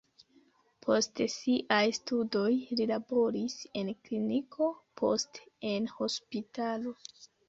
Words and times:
Post 0.83 1.19
siaj 1.33 1.81
studoj 1.97 2.47
li 2.79 2.87
laboris 2.91 3.57
en 3.81 3.91
kliniko, 4.07 4.71
poste 5.03 5.45
en 5.73 5.87
hospitalo. 5.99 6.95